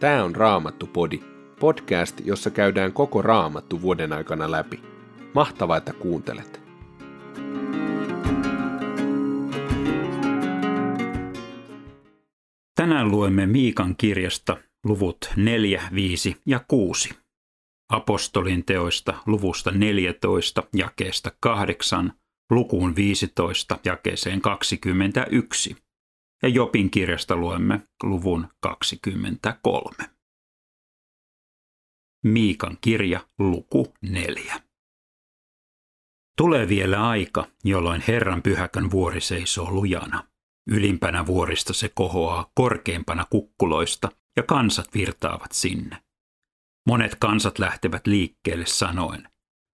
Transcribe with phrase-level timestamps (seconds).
[0.00, 1.20] Tämä on Raamattu-podi,
[1.60, 4.82] podcast, jossa käydään koko Raamattu vuoden aikana läpi.
[5.34, 6.60] Mahtavaa, että kuuntelet!
[12.74, 17.10] Tänään luemme Miikan kirjasta luvut 4, 5 ja 6.
[17.92, 22.12] Apostolin teoista luvusta 14 jakeesta 8
[22.50, 25.76] lukuun 15 jakeeseen 21
[26.42, 29.96] ja Jopin kirjasta luemme luvun 23.
[32.24, 34.60] Miikan kirja, luku 4.
[36.36, 40.28] Tulee vielä aika, jolloin Herran pyhäkön vuori seisoo lujana.
[40.70, 46.02] Ylimpänä vuorista se kohoaa korkeimpana kukkuloista ja kansat virtaavat sinne.
[46.88, 49.28] Monet kansat lähtevät liikkeelle sanoen,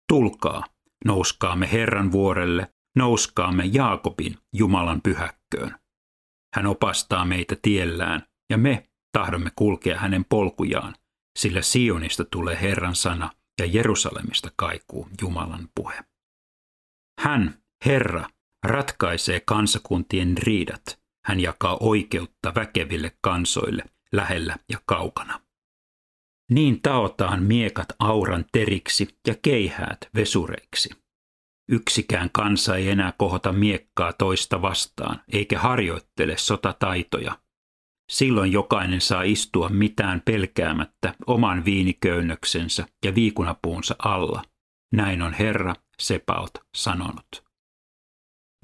[0.08, 0.64] tulkaa,
[1.06, 5.79] nouskaamme Herran vuorelle, nouskaamme Jaakobin, Jumalan pyhäkköön.
[6.56, 10.96] Hän opastaa meitä tiellään, ja me tahdomme kulkea hänen polkujaan,
[11.40, 16.04] sillä Sionista tulee Herran sana ja Jerusalemista kaikuu Jumalan puhe.
[17.20, 18.30] Hän, Herra,
[18.66, 21.00] ratkaisee kansakuntien riidat.
[21.26, 25.42] Hän jakaa oikeutta väkeville kansoille lähellä ja kaukana.
[26.52, 30.90] Niin taotaan miekat auran teriksi ja keihäät vesureiksi.
[31.72, 37.40] Yksikään kansa ei enää kohota miekkaa toista vastaan, eikä harjoittele sotataitoja.
[38.12, 44.44] Silloin jokainen saa istua mitään pelkäämättä oman viiniköynnöksensä ja viikunapuunsa alla.
[44.94, 47.44] Näin on Herra Sepaut sanonut.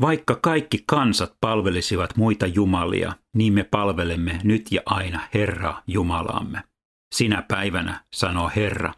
[0.02, 6.64] Vaikka kaikki kansat palvelisivat muita jumalia, niin me palvelemme nyt ja aina Herraa Jumalaamme.
[7.16, 8.94] Sinä päivänä, sanoo Herra,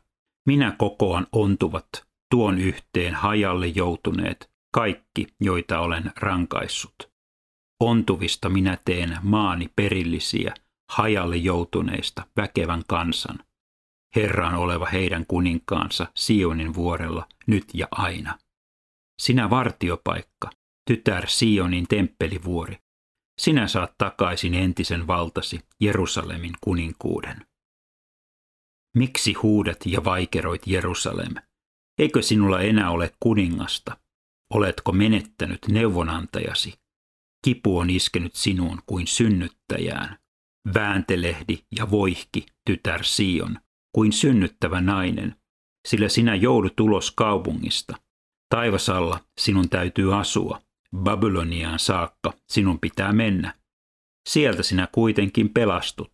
[0.45, 6.95] minä kokoan ontuvat, tuon yhteen hajalle joutuneet, kaikki, joita olen rankaissut.
[7.79, 10.53] Ontuvista minä teen maani perillisiä,
[10.91, 13.39] hajalle joutuneista väkevän kansan.
[14.15, 18.39] Herra on oleva heidän kuninkaansa Sionin vuorella nyt ja aina.
[19.21, 20.49] Sinä vartiopaikka,
[20.89, 22.77] tytär Sionin temppelivuori,
[23.41, 27.45] sinä saat takaisin entisen valtasi Jerusalemin kuninkuuden.
[28.97, 31.33] Miksi huudat ja vaikeroit Jerusalem?
[31.99, 33.97] Eikö sinulla enää ole kuningasta?
[34.53, 36.73] Oletko menettänyt neuvonantajasi?
[37.45, 40.19] Kipu on iskenyt sinuun kuin synnyttäjään.
[40.73, 43.57] Vääntelehdi ja voihki, tytär Sion,
[43.95, 45.35] kuin synnyttävä nainen,
[45.87, 47.95] sillä sinä joudut ulos kaupungista.
[48.49, 50.61] Taivasalla sinun täytyy asua.
[50.97, 53.53] Babyloniaan saakka sinun pitää mennä.
[54.29, 56.09] Sieltä sinä kuitenkin pelastut.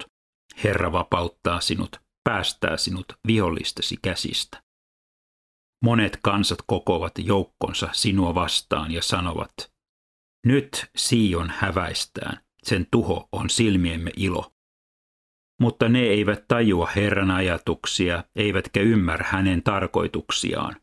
[0.64, 4.64] Herra vapauttaa sinut, päästää sinut vihollistesi käsistä.
[5.84, 9.74] Monet kansat kokovat joukkonsa sinua vastaan ja sanovat,
[10.46, 14.52] nyt Sion häväistään, sen tuho on silmiemme ilo.
[15.62, 20.76] Mutta ne eivät tajua Herran ajatuksia, eivätkä ymmärrä hänen tarkoituksiaan.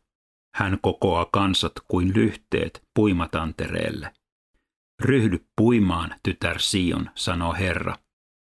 [0.55, 4.13] Hän kokoaa kansat kuin lyhteet puimatantereelle.
[5.01, 7.95] Ryhdy puimaan, tytär Sion, sanoo Herra.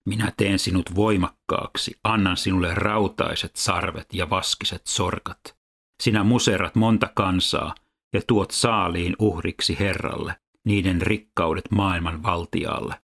[0.09, 5.58] Minä teen sinut voimakkaaksi, annan sinulle rautaiset sarvet ja vaskiset sorkat.
[6.03, 7.75] Sinä muserat monta kansaa
[8.13, 13.03] ja tuot saaliin uhriksi Herralle, niiden rikkaudet maailman valtialle.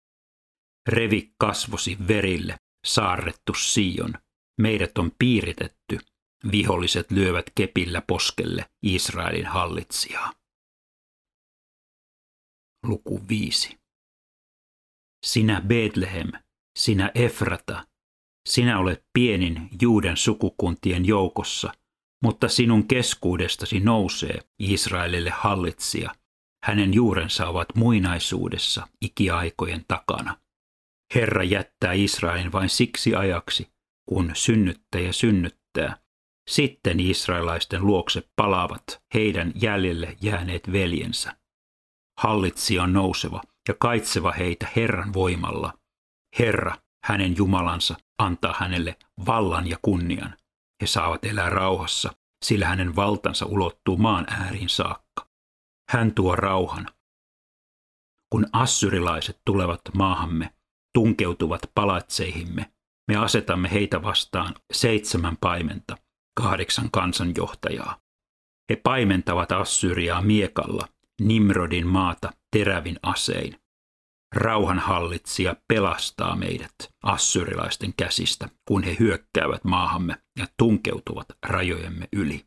[0.90, 4.14] Revi kasvosi verille, saarrettu Sion.
[4.62, 6.00] Meidät on piiritetty,
[6.52, 10.34] viholliset lyövät kepillä poskelle Israelin hallitsijaa.
[12.86, 13.78] Luku 5.
[15.25, 16.31] Sinä Betlehem,
[16.78, 17.88] sinä Efrata,
[18.50, 21.74] sinä olet pienin Juuden sukukuntien joukossa–
[22.24, 26.16] mutta sinun keskuudestasi nousee Israelille hallitsija.
[26.64, 30.38] Hänen juurensa ovat muinaisuudessa ikiaikojen takana.
[31.16, 33.70] Herra jättää Israelin vain siksi ajaksi,
[34.10, 35.98] kun synnyttäjä synnyttää.
[36.50, 41.36] Sitten israelaisten luokse palaavat heidän jäljelle jääneet veljensä.
[42.20, 45.74] Hallitsija on nouseva ja kaitseva heitä Herran voimalla.
[46.40, 48.96] Herra, hänen Jumalansa, antaa hänelle
[49.26, 50.38] vallan ja kunnian.
[50.83, 52.13] He saavat elää rauhassa,
[52.45, 55.27] sillä hänen valtansa ulottuu maan ääriin saakka.
[55.89, 56.88] Hän tuo rauhan.
[58.30, 60.53] Kun assyrilaiset tulevat maahamme,
[60.94, 62.71] tunkeutuvat palatseihimme,
[63.12, 65.97] me asetamme heitä vastaan seitsemän paimenta,
[66.41, 67.97] kahdeksan kansanjohtajaa.
[68.69, 70.88] He paimentavat Assyriaa miekalla,
[71.21, 73.62] Nimrodin maata terävin asein.
[74.33, 82.45] Rauhanhallitsija pelastaa meidät assyrilaisten käsistä, kun he hyökkäävät maahamme ja tunkeutuvat rajojemme yli.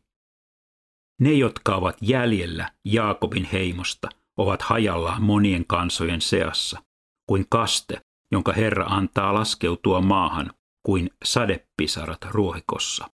[1.21, 6.83] Ne, jotka ovat jäljellä Jaakobin heimosta, ovat hajallaan monien kansojen seassa,
[7.29, 8.01] kuin kaste,
[8.31, 10.53] jonka Herra antaa laskeutua maahan,
[10.85, 13.09] kuin sadepisarat ruohikossa.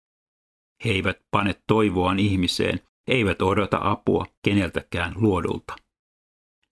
[0.86, 5.76] He eivät pane toivoaan ihmiseen, eivät odota apua keneltäkään luodulta.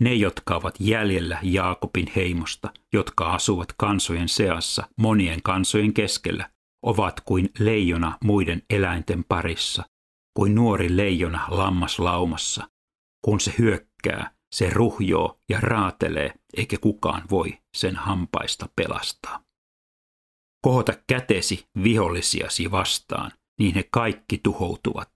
[0.02, 6.50] Ne, jotka ovat jäljellä Jaakobin heimosta, jotka asuvat kansojen seassa monien kansojen keskellä,
[6.86, 9.84] ovat kuin leijona muiden eläinten parissa,
[10.38, 12.70] kuin nuori leijona lammaslaumassa.
[13.26, 19.44] Kun se hyökkää, se ruhjoo ja raatelee, eikä kukaan voi sen hampaista pelastaa.
[20.66, 25.12] Kohota kätesi vihollisiasi vastaan, niin he kaikki tuhoutuvat.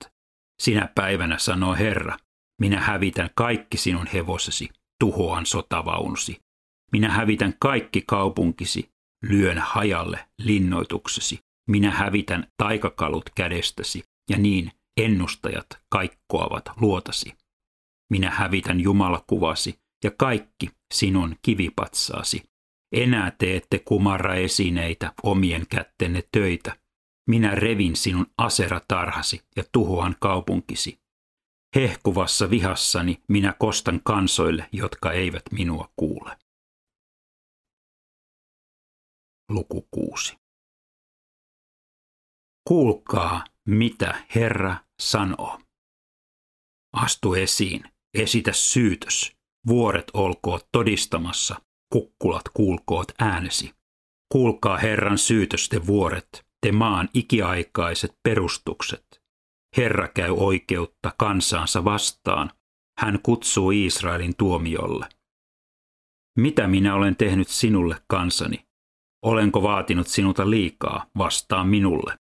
[0.61, 2.17] Sinä päivänä sanoo Herra,
[2.61, 4.69] minä hävitän kaikki sinun hevosesi,
[4.99, 6.39] tuhoan sotavaunusi.
[6.91, 8.89] Minä hävitän kaikki kaupunkisi,
[9.23, 11.39] lyön hajalle linnoituksesi.
[11.69, 17.33] Minä hävitän taikakalut kädestäsi, ja niin ennustajat kaikkoavat luotasi.
[18.11, 22.43] Minä hävitän Jumalakuvasi ja kaikki sinun kivipatsaasi.
[22.95, 26.77] Enää teette kumarra esineitä omien kättenne töitä.
[27.29, 30.97] Minä revin sinun aseratarhasi ja tuhoan kaupunkisi.
[31.75, 36.37] Hehkuvassa vihassani minä kostan kansoille, jotka eivät minua kuule.
[39.49, 40.37] Luku 6.
[42.67, 45.59] Kuulkaa, mitä Herra sanoo.
[46.93, 47.83] Astu esiin,
[48.13, 49.35] esitä syytös.
[49.67, 51.61] Vuoret olkoot todistamassa,
[51.93, 53.73] kukkulat kuulkoot äänesi.
[54.31, 59.24] Kuulkaa Herran syytösten vuoret, te maan ikiaikaiset perustukset.
[59.77, 62.51] Herra käy oikeutta kansaansa vastaan.
[62.99, 65.09] Hän kutsuu Israelin tuomiolle.
[66.39, 68.65] Mitä minä olen tehnyt sinulle, kansani?
[69.25, 72.19] Olenko vaatinut sinulta liikaa, vastaan minulle.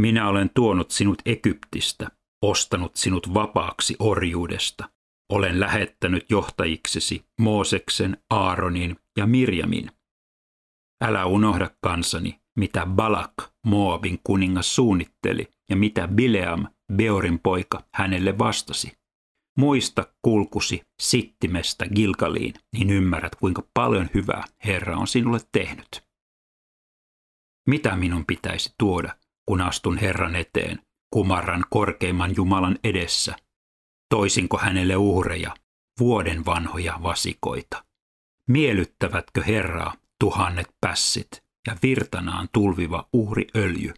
[0.00, 2.10] Minä olen tuonut sinut Egyptistä,
[2.42, 4.90] ostanut sinut vapaaksi orjuudesta.
[5.32, 9.90] Olen lähettänyt johtajiksesi Mooseksen, Aaronin ja Mirjamin.
[11.04, 13.32] Älä unohda kansani, mitä Balak,
[13.66, 18.92] Moabin kuningas, suunnitteli ja mitä Bileam, Beorin poika, hänelle vastasi.
[19.58, 26.04] Muista kulkusi sittimestä Gilgaliin, niin ymmärrät kuinka paljon hyvää Herra on sinulle tehnyt.
[27.68, 29.16] Mitä minun pitäisi tuoda,
[29.46, 33.36] kun astun Herran eteen, kumarran korkeimman Jumalan edessä?
[34.10, 35.54] Toisinko hänelle uhreja,
[36.00, 37.84] vuoden vanhoja vasikoita?
[38.50, 43.94] Miellyttävätkö Herraa tuhannet pässit ja virtanaan tulviva uhriöljy?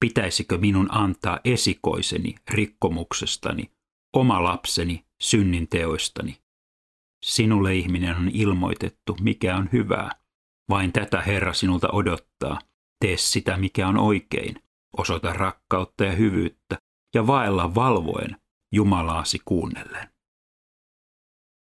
[0.00, 3.70] Pitäisikö minun antaa esikoiseni rikkomuksestani,
[4.16, 6.38] oma lapseni synninteoistani?
[7.24, 10.10] Sinulle ihminen on ilmoitettu, mikä on hyvää.
[10.70, 12.58] Vain tätä Herra sinulta odottaa.
[13.00, 14.62] Tee sitä, mikä on oikein.
[14.96, 16.78] Osoita rakkautta ja hyvyyttä
[17.14, 18.36] ja vaella valvoen
[18.72, 20.08] Jumalaasi kuunnellen.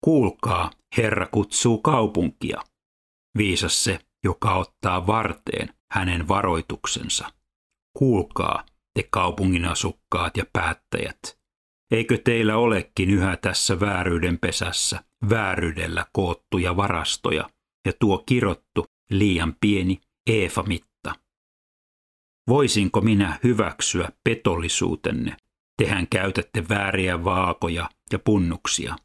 [0.05, 2.62] Kuulkaa, Herra kutsuu kaupunkia.
[3.38, 7.32] Viisas se, joka ottaa varteen hänen varoituksensa.
[7.99, 8.64] Kuulkaa,
[8.94, 11.38] te kaupungin asukkaat ja päättäjät.
[11.91, 17.50] Eikö teillä olekin yhä tässä vääryyden pesässä vääryydellä koottuja varastoja
[17.87, 21.14] ja tuo kirottu liian pieni eefamitta?
[22.49, 25.37] Voisinko minä hyväksyä petollisuutenne?
[25.82, 28.97] Tehän käytätte vääriä vaakoja ja punnuksia.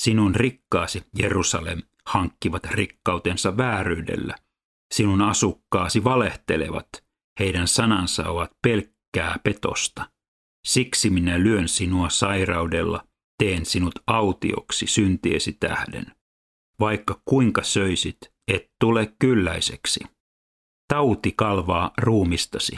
[0.00, 4.34] Sinun rikkaasi, Jerusalem, hankkivat rikkautensa vääryydellä.
[4.94, 6.88] Sinun asukkaasi valehtelevat–
[7.40, 10.10] heidän sanansa ovat pelkkää petosta.
[10.66, 13.04] Siksi minä lyön sinua sairaudella,
[13.38, 16.06] teen sinut autioksi syntiesi tähden.
[16.80, 18.18] Vaikka kuinka söisit,
[18.48, 20.00] et tule kylläiseksi.
[20.88, 22.76] Tauti kalvaa ruumistasi.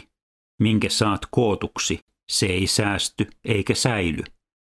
[0.61, 2.00] Minkä saat kootuksi,
[2.31, 4.23] se ei säästy eikä säily.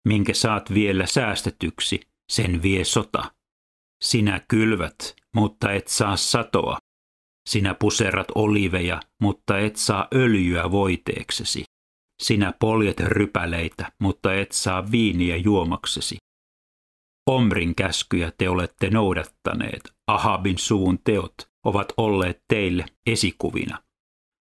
[0.08, 2.00] Minkä saat vielä säästetyksi,
[2.32, 3.34] sen vie sota.
[4.04, 6.78] Sinä kylvät, mutta et saa satoa.
[7.46, 11.64] Sinä puserrat oliveja, mutta et saa öljyä voiteeksesi.
[12.22, 16.16] Sinä poljet rypäleitä, mutta et saa viiniä juomaksesi.
[17.30, 21.34] Omrin käskyjä te olette noudattaneet, Ahabin suun teot
[21.64, 23.82] ovat olleet teille esikuvina.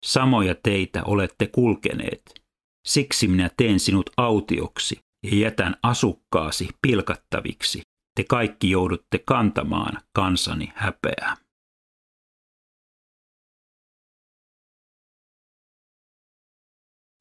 [0.06, 2.42] Samoja teitä olette kulkeneet.
[2.88, 7.82] Siksi minä teen sinut autioksi ja jätän asukkaasi pilkattaviksi.
[8.16, 11.43] Te kaikki joudutte kantamaan kansani häpeää.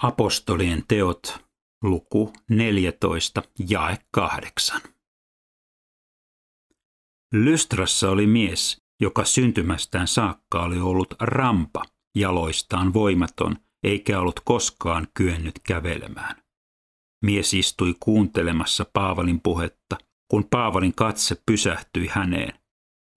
[0.03, 1.45] Apostolien teot,
[1.83, 4.81] luku 14, jae 8.
[7.35, 11.83] Lystrassa oli mies, joka syntymästään saakka oli ollut rampa,
[12.17, 16.43] jaloistaan voimaton, eikä ollut koskaan kyennyt kävelemään.
[17.25, 19.97] Mies istui kuuntelemassa Paavalin puhetta,
[20.31, 22.59] kun Paavalin katse pysähtyi häneen.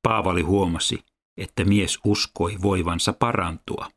[0.07, 0.99] Paavali huomasi,
[1.37, 3.89] että mies uskoi voivansa parantua.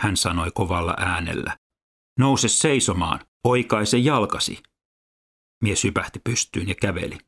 [0.00, 1.56] hän sanoi kovalla äänellä.
[2.20, 4.62] Nouse seisomaan, oikaise jalkasi.
[5.62, 7.18] Mies hypähti pystyyn ja käveli.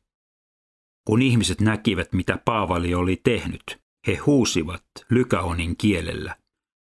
[1.07, 6.35] Kun ihmiset näkivät, mitä Paavali oli tehnyt, he huusivat Lykaonin kielellä.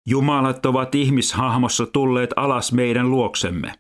[0.09, 3.75] Jumalat ovat ihmishahmossa tulleet alas meidän luoksemme.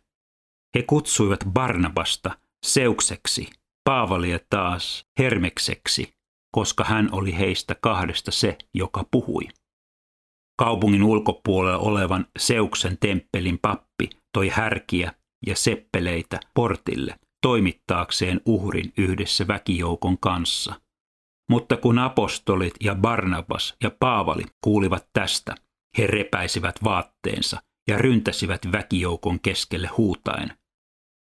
[0.74, 3.50] He kutsuivat Barnabasta Seukseksi,
[3.84, 6.14] Paavalia taas Hermekseksi,
[6.54, 9.48] koska hän oli heistä kahdesta se, joka puhui.
[10.58, 15.12] Kaupungin ulkopuolella olevan Seuksen temppelin pappi toi härkiä
[15.46, 20.80] ja seppeleitä portille toimittaakseen uhrin yhdessä väkijoukon kanssa.
[21.50, 25.54] Mutta kun apostolit ja Barnabas ja Paavali kuulivat tästä,
[25.98, 30.52] he repäisivät vaatteensa ja ryntäsivät väkijoukon keskelle huutaen.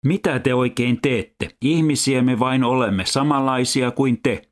[0.05, 1.49] Mitä te oikein teette?
[1.61, 4.48] Ihmisiä me vain olemme samanlaisia kuin te.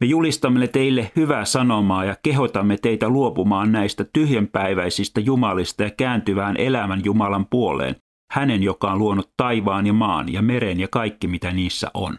[0.00, 7.00] Me julistamme teille hyvää sanomaa ja kehotamme teitä luopumaan näistä tyhjänpäiväisistä jumalista ja kääntyvään elämän
[7.04, 7.96] Jumalan puoleen,
[8.32, 12.18] hänen, joka on luonut taivaan ja maan ja meren ja kaikki, mitä niissä on.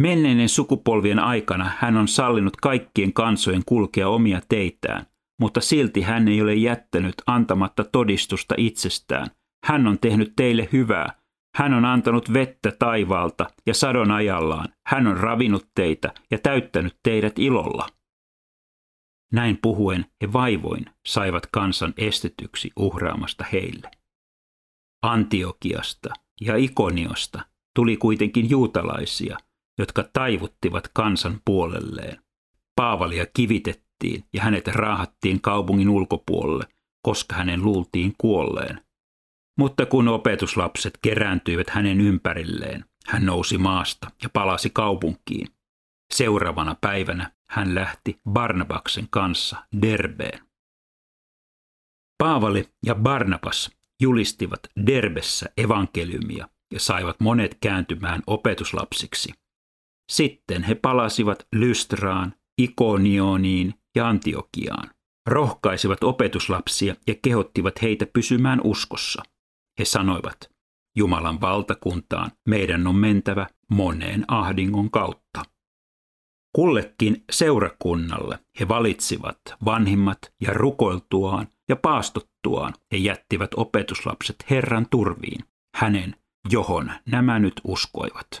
[0.00, 5.06] Menneiden sukupolvien aikana hän on sallinut kaikkien kansojen kulkea omia teitään,
[5.40, 9.26] mutta silti hän ei ole jättänyt antamatta todistusta itsestään.
[9.64, 11.12] Hän on tehnyt teille hyvää.
[11.56, 14.68] Hän on antanut vettä taivaalta ja sadon ajallaan.
[14.86, 17.88] Hän on ravinut teitä ja täyttänyt teidät ilolla.
[19.32, 23.90] Näin puhuen he vaivoin saivat kansan estetyksi uhraamasta heille.
[25.02, 26.10] Antiokiasta
[26.40, 27.40] ja Ikoniosta
[27.74, 29.38] tuli kuitenkin juutalaisia,
[29.78, 32.22] jotka taivuttivat kansan puolelleen.
[32.76, 36.64] Paavalia kivitettiin ja hänet raahattiin kaupungin ulkopuolelle,
[37.02, 38.85] koska hänen luultiin kuolleen.
[39.58, 45.48] Mutta kun opetuslapset kerääntyivät hänen ympärilleen, hän nousi maasta ja palasi kaupunkiin.
[46.14, 50.46] Seuraavana päivänä hän lähti Barnabaksen kanssa Derbeen.
[52.18, 53.70] Paavali ja Barnabas
[54.02, 59.32] julistivat Derbessä evankeliumia ja saivat monet kääntymään opetuslapsiksi.
[60.12, 64.90] Sitten he palasivat Lystraan, Ikonioniin ja Antiokiaan.
[65.26, 69.22] Rohkaisivat opetuslapsia ja kehottivat heitä pysymään uskossa.
[69.78, 70.50] He sanoivat,
[70.96, 75.42] Jumalan valtakuntaan meidän on mentävä moneen ahdingon kautta.
[76.52, 86.16] Kullekin seurakunnalle he valitsivat vanhimmat ja rukoiltuaan ja paastottuaan he jättivät opetuslapset Herran turviin, hänen,
[86.50, 88.40] johon nämä nyt uskoivat.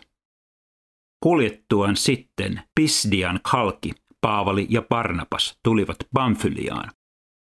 [1.22, 6.90] Kuljettuaan sitten Pisdian kalki, Paavali ja Barnabas tulivat Bamfyliaan.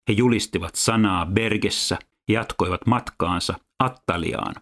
[0.08, 2.00] He julistivat sanaa Bergessä
[2.30, 4.56] jatkoivat matkaansa Attaliaan.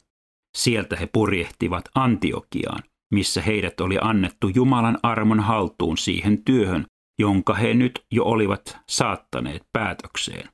[0.57, 6.85] Sieltä he purjehtivat Antiokiaan, missä heidät oli annettu Jumalan armon haltuun siihen työhön,
[7.19, 10.49] jonka he nyt jo olivat saattaneet päätökseen.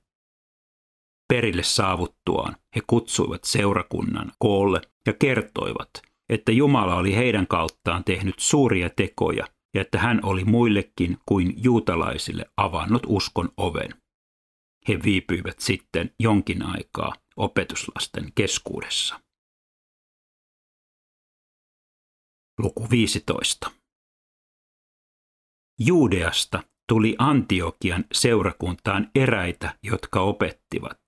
[1.33, 5.89] Perille saavuttuaan he kutsuivat seurakunnan koolle ja kertoivat,
[6.29, 12.45] että Jumala oli heidän kauttaan tehnyt suuria tekoja ja että hän oli muillekin kuin juutalaisille
[12.57, 13.93] avannut uskon oven.
[14.87, 19.19] He viipyivät sitten jonkin aikaa opetuslasten keskuudessa.
[22.59, 23.71] Luku 15.
[25.79, 30.99] Juudeasta tuli Antiokian seurakuntaan eräitä, jotka opettivat.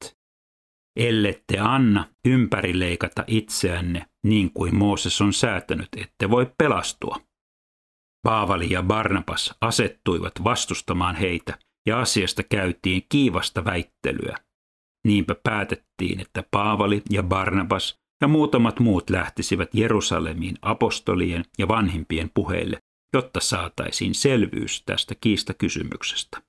[0.96, 7.16] Ellette anna ympärileikata itseänne niin kuin Mooses on säätänyt, ette voi pelastua.
[8.24, 14.38] Paavali ja Barnabas asettuivat vastustamaan heitä ja asiasta käytiin kiivasta väittelyä.
[15.06, 22.78] Niinpä päätettiin, että Paavali ja Barnabas ja muutamat muut lähtisivät Jerusalemiin apostolien ja vanhimpien puheille,
[23.14, 26.42] jotta saataisiin selvyys tästä kiistakysymyksestä.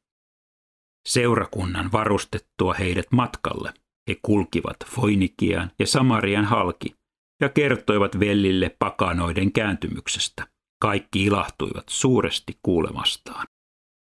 [1.09, 3.73] Seurakunnan varustettua heidät matkalle,
[4.09, 6.95] he kulkivat Foinikian ja Samarian halki
[7.41, 10.47] ja kertoivat vellille pakanoiden kääntymyksestä.
[10.83, 13.47] Kaikki ilahtuivat suuresti kuulemastaan.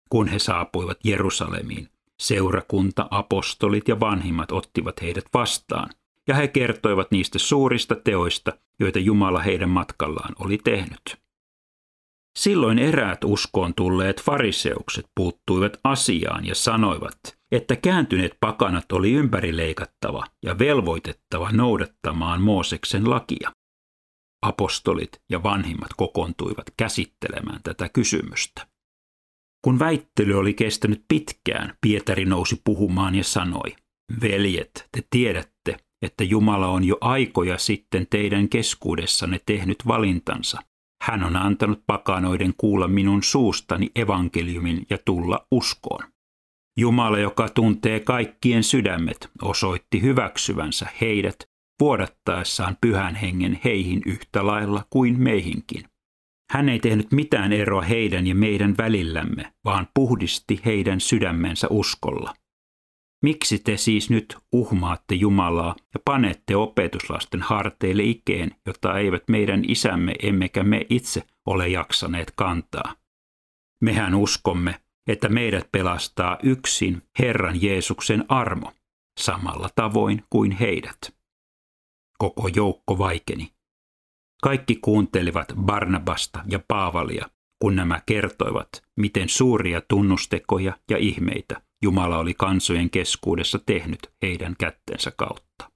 [0.09, 5.89] Kun he saapuivat Jerusalemiin, seurakunta, apostolit ja vanhimmat ottivat heidät vastaan,
[6.27, 11.17] ja he kertoivat niistä suurista teoista, joita Jumala heidän matkallaan oli tehnyt.
[12.37, 20.59] Silloin eräät uskoon tulleet fariseukset puuttuivat asiaan ja sanoivat, että kääntyneet pakanat oli ympärileikattava ja
[20.59, 23.51] velvoitettava noudattamaan Mooseksen lakia.
[24.41, 28.67] Apostolit ja vanhimmat kokoontuivat käsittelemään tätä kysymystä.
[29.61, 33.75] Kun väittely oli kestänyt pitkään, Pietari nousi puhumaan ja sanoi,
[34.21, 40.59] Veljet, te tiedätte, että Jumala on jo aikoja sitten teidän keskuudessanne tehnyt valintansa.
[41.03, 46.03] Hän on antanut pakanoiden kuulla minun suustani evankeliumin ja tulla uskoon.
[46.79, 51.37] Jumala, joka tuntee kaikkien sydämet, osoitti hyväksyvänsä heidät
[51.79, 55.83] vuodattaessaan pyhän hengen heihin yhtä lailla kuin meihinkin.
[56.49, 62.33] Hän ei tehnyt mitään eroa heidän ja meidän välillämme, vaan puhdisti heidän sydämensä uskolla.
[63.23, 70.15] Miksi te siis nyt uhmaatte Jumalaa ja panette opetuslasten harteille ikeen, jota eivät meidän isämme
[70.23, 72.95] emmekä me itse ole jaksaneet kantaa?
[73.81, 78.73] Mehän uskomme, että meidät pelastaa yksin Herran Jeesuksen armo,
[79.19, 81.15] samalla tavoin kuin heidät.
[82.17, 83.56] Koko joukko vaikeni.
[84.43, 87.29] Kaikki kuuntelivat Barnabasta ja Paavalia,
[87.59, 95.11] kun nämä kertoivat, miten suuria tunnustekoja ja ihmeitä Jumala oli kansojen keskuudessa tehnyt heidän kättensä
[95.11, 95.71] kautta.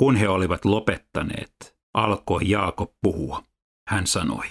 [0.00, 3.42] Kun he olivat lopettaneet, alkoi Jaakob puhua.
[3.88, 4.46] Hän sanoi,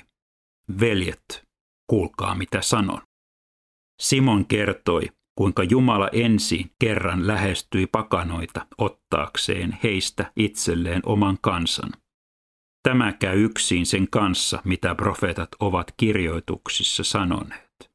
[0.80, 1.44] veljet,
[1.88, 3.02] kuulkaa mitä sanon.
[4.02, 11.92] Simon kertoi, kuinka Jumala ensin kerran lähestyi pakanoita ottaakseen heistä itselleen oman kansan.
[12.84, 17.92] Tämä käy yksin sen kanssa, mitä profeetat ovat kirjoituksissa sanoneet.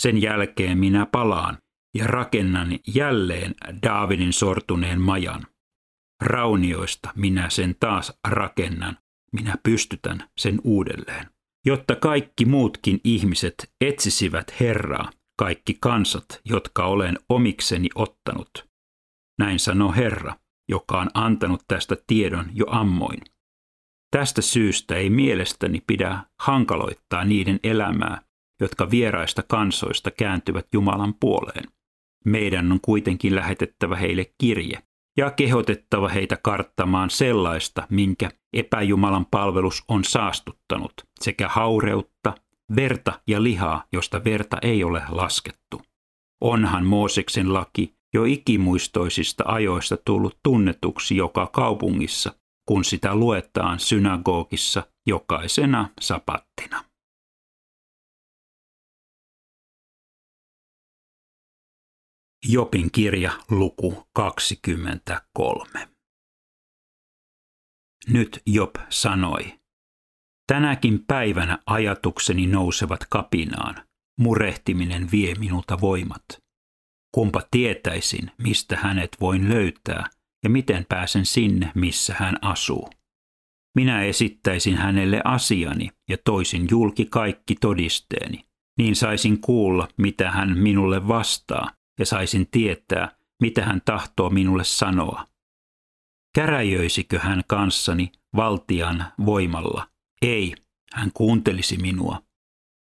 [0.00, 1.58] Sen jälkeen minä palaan
[1.94, 5.46] ja rakennan jälleen Daavidin sortuneen majan.
[6.22, 8.98] Raunioista minä sen taas rakennan,
[9.32, 11.36] minä pystytän sen uudelleen
[11.66, 18.68] jotta kaikki muutkin ihmiset etsisivät Herraa, kaikki kansat, jotka olen omikseni ottanut.
[19.38, 20.34] Näin sanoo Herra,
[20.68, 23.20] joka on antanut tästä tiedon jo ammoin.
[24.16, 28.20] Tästä syystä ei mielestäni pidä hankaloittaa niiden elämää,
[28.60, 31.64] jotka vieraista kansoista kääntyvät Jumalan puoleen.
[32.24, 34.82] Meidän on kuitenkin lähetettävä heille kirje,
[35.16, 42.34] ja kehotettava heitä karttamaan sellaista, minkä epäjumalan palvelus on saastuttanut, sekä haureutta,
[42.76, 45.82] verta ja lihaa, josta verta ei ole laskettu.
[46.40, 52.32] Onhan Mooseksen laki jo ikimuistoisista ajoista tullut tunnetuksi joka kaupungissa,
[52.66, 56.84] kun sitä luetaan synagogissa jokaisena sapattina.
[62.48, 65.88] Jopin kirja luku 23.
[68.08, 69.58] Nyt Job sanoi,
[70.46, 73.74] Tänäkin päivänä ajatukseni nousevat kapinaan,
[74.20, 76.24] murehtiminen vie minulta voimat.
[77.14, 80.10] Kumpa tietäisin, mistä hänet voin löytää
[80.44, 82.90] ja miten pääsen sinne, missä hän asuu.
[83.76, 88.46] Minä esittäisin hänelle asiani ja toisin julki kaikki todisteeni.
[88.78, 95.26] Niin saisin kuulla, mitä hän minulle vastaa ja saisin tietää, mitä hän tahtoo minulle sanoa.
[96.34, 99.88] Käräjöisikö hän kanssani valtian voimalla?
[100.22, 100.54] Ei,
[100.94, 102.22] hän kuuntelisi minua.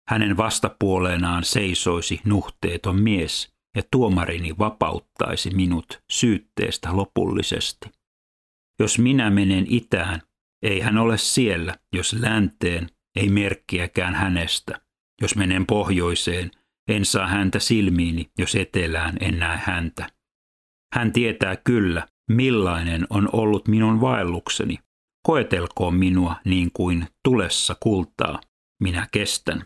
[0.09, 7.91] Hänen vastapuoleenaan seisoisi nuhteeton mies, ja tuomarini vapauttaisi minut syytteestä lopullisesti.
[8.81, 10.21] Jos minä menen itään,
[10.63, 14.81] ei hän ole siellä, jos länteen, ei merkkiäkään hänestä.
[15.23, 16.51] Jos menen pohjoiseen,
[16.89, 20.07] en saa häntä silmiini, jos etelään en näe häntä.
[20.95, 24.79] Hän tietää kyllä, millainen on ollut minun vaellukseni.
[25.27, 28.41] Koetelkoon minua niin kuin tulessa kultaa.
[28.83, 29.65] Minä kestän.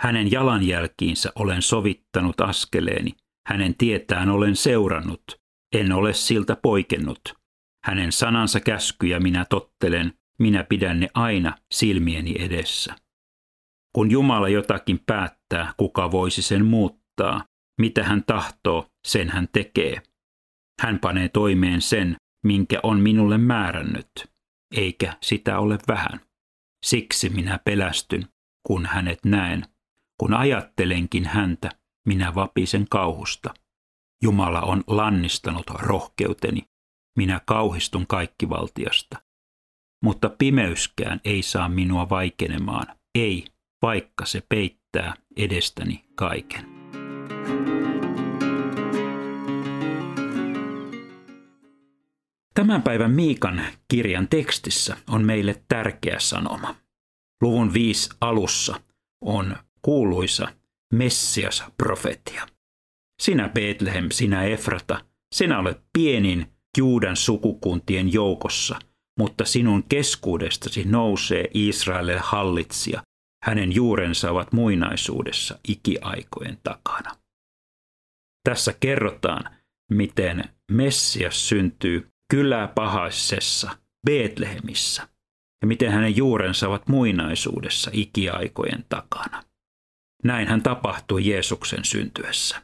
[0.00, 3.10] Hänen jalanjälkiinsä olen sovittanut askeleeni.
[3.46, 5.24] Hänen tietään olen seurannut.
[5.74, 7.20] En ole siltä poikennut.
[7.84, 10.12] Hänen sanansa käskyjä minä tottelen.
[10.38, 12.94] Minä pidän ne aina silmieni edessä.
[13.94, 17.44] Kun Jumala jotakin päättää, kuka voisi sen muuttaa,
[17.80, 20.02] mitä hän tahtoo, sen hän tekee.
[20.82, 24.10] Hän panee toimeen sen, minkä on minulle määrännyt,
[24.76, 26.20] eikä sitä ole vähän.
[26.86, 28.28] Siksi minä pelästyn,
[28.66, 29.62] kun hänet näen.
[30.20, 31.70] Kun ajattelenkin häntä,
[32.06, 33.54] minä vapisen kauhusta.
[34.22, 36.62] Jumala on lannistanut rohkeuteni.
[37.16, 39.22] Minä kauhistun kaikkivaltiasta.
[40.04, 42.86] Mutta pimeyskään ei saa minua vaikenemaan.
[43.14, 43.44] Ei,
[43.82, 46.66] vaikka se peittää edestäni kaiken.
[52.54, 56.74] Tämän päivän Miikan kirjan tekstissä on meille tärkeä sanoma.
[57.42, 58.80] Luvun 5 alussa
[59.20, 60.48] on kuuluisa
[60.94, 62.46] Messias-profetia.
[63.22, 65.04] Sinä Betlehem, sinä Efrata,
[65.34, 66.46] sinä olet pienin
[66.78, 68.78] Juudan sukukuntien joukossa,
[69.18, 73.02] mutta sinun keskuudestasi nousee Israelille hallitsija,
[73.44, 77.10] hänen juurensa ovat muinaisuudessa ikiaikojen takana.
[78.48, 79.56] Tässä kerrotaan,
[79.90, 83.70] miten Messias syntyy kyläpahaisessa
[84.06, 85.08] Betlehemissä
[85.62, 89.42] ja miten hänen juurensa ovat muinaisuudessa ikiaikojen takana.
[90.24, 92.62] Näin hän tapahtui Jeesuksen syntyessä.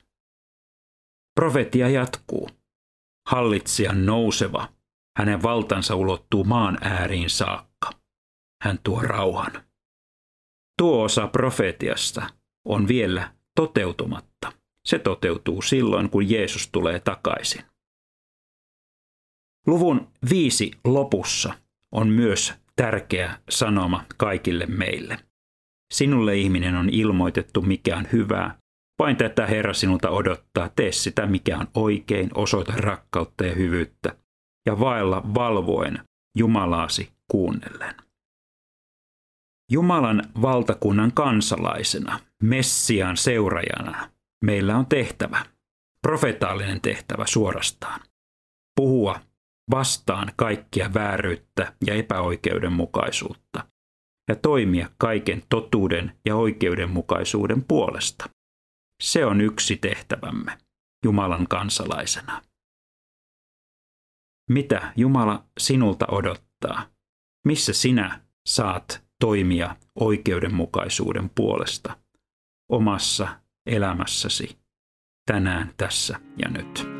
[1.34, 2.50] Profetia jatkuu.
[3.28, 4.68] Hallitsijan nouseva,
[5.18, 7.90] hänen valtansa ulottuu maan ääriin saakka.
[8.62, 9.52] Hän tuo rauhan.
[10.78, 12.26] Tuo osa profetiasta
[12.64, 14.52] on vielä toteutumatta.
[14.84, 17.64] Se toteutuu silloin, kun Jeesus tulee takaisin.
[19.66, 21.54] Luvun viisi lopussa
[21.92, 25.29] on myös tärkeä sanoma kaikille meille.
[25.92, 28.58] Sinulle ihminen on ilmoitettu, mikä on hyvää.
[28.98, 30.68] Vain tätä Herra sinulta odottaa.
[30.76, 34.16] Tee sitä, mikä on oikein, osoita rakkautta ja hyvyyttä.
[34.66, 35.98] Ja vaella valvoen
[36.36, 37.94] Jumalaasi kuunnellen.
[39.72, 44.10] Jumalan valtakunnan kansalaisena, Messiaan seurajana,
[44.44, 45.46] meillä on tehtävä,
[46.02, 48.00] profetaalinen tehtävä suorastaan.
[48.76, 49.20] Puhua
[49.70, 53.69] vastaan kaikkia vääryyttä ja epäoikeudenmukaisuutta
[54.30, 58.30] ja toimia kaiken totuuden ja oikeudenmukaisuuden puolesta.
[59.02, 60.58] Se on yksi tehtävämme
[61.04, 62.42] Jumalan kansalaisena.
[64.50, 66.86] Mitä Jumala sinulta odottaa?
[67.46, 71.96] Missä sinä saat toimia oikeudenmukaisuuden puolesta
[72.68, 73.28] omassa
[73.66, 74.58] elämässäsi
[75.26, 76.99] tänään, tässä ja nyt?